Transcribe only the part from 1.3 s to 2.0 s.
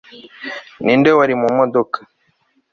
mu modoka